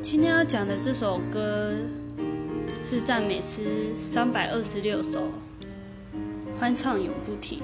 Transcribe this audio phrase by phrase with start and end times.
[0.00, 1.74] 今天要讲的这首歌
[2.80, 5.24] 是赞美诗三百二十六首，
[6.58, 7.60] 欢唱永不停。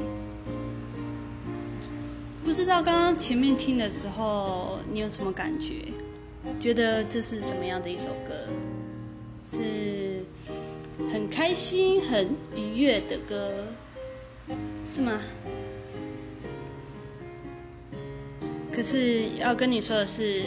[2.45, 5.87] 不知道刚刚前面听的时候，你有什么感觉？
[6.59, 8.34] 觉得这是什么样的一首歌？
[9.48, 10.25] 是
[11.12, 13.64] 很开心、很愉悦的歌，
[14.84, 15.20] 是吗？
[18.72, 20.42] 可是要跟你说的是，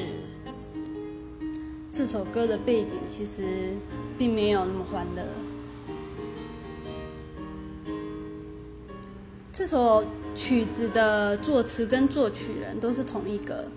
[1.97, 3.73] 这首歌的背景其实
[4.19, 5.23] 并没有那么欢乐。
[9.51, 13.67] 这首曲子的作词跟作曲人都是同一个，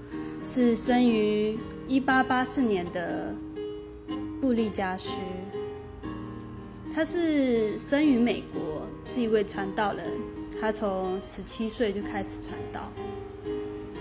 [0.42, 3.34] 是生于一八八四年的
[4.38, 5.12] 布利加斯。
[6.92, 10.04] 他是生于美国，是一位传道人。
[10.60, 12.92] 他从十七岁就开始传道，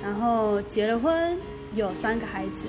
[0.03, 1.39] 然后结了婚，
[1.73, 2.67] 有三个孩子。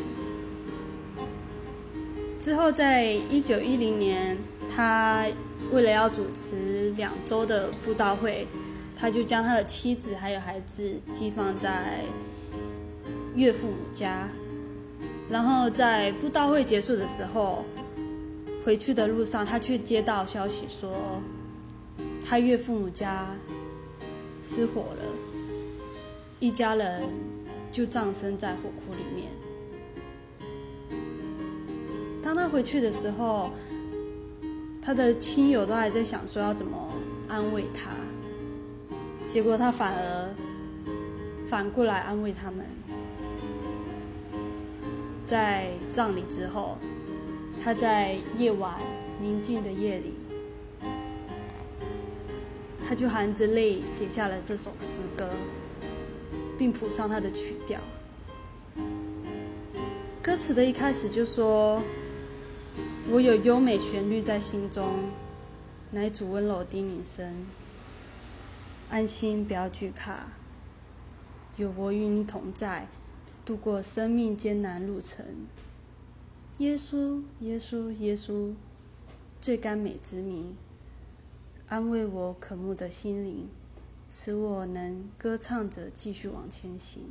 [2.40, 4.36] 之后，在一九一零年，
[4.74, 5.26] 他
[5.70, 8.48] 为了要主持两周的布道会。
[8.96, 12.04] 他就将他的妻子还有孩子寄放在
[13.34, 14.28] 岳父母家，
[15.30, 17.64] 然后在布道会结束的时候，
[18.62, 20.92] 回去的路上，他却接到消息说，
[22.22, 23.28] 他岳父母家
[24.42, 25.04] 失火了，
[26.38, 27.02] 一家人
[27.72, 29.39] 就葬身在火窟里面。
[32.30, 33.50] 当他回去的时候，
[34.80, 36.78] 他的亲友都还在想说要怎么
[37.28, 37.90] 安慰他。
[39.28, 40.32] 结果他反而
[41.44, 42.64] 反过来安慰他们，
[45.26, 46.78] 在葬礼之后，
[47.60, 48.78] 他在夜晚
[49.20, 50.14] 宁静的夜里，
[52.88, 55.28] 他就含着泪写下了这首诗歌，
[56.56, 57.80] 并谱上他的曲调。
[60.22, 61.82] 歌词的一开始就说
[63.12, 64.86] ：“我有优美旋律在心中，
[65.90, 67.44] 乃主温柔叮咛声。”
[68.88, 70.28] 安心，不要惧怕，
[71.56, 72.86] 有我与你同在，
[73.44, 75.26] 度过生命艰难路程。
[76.58, 78.54] 耶稣，耶稣，耶稣，
[79.40, 80.54] 最甘美之名，
[81.66, 83.48] 安慰我渴慕的心灵，
[84.08, 87.02] 使我能歌唱着继续往前行。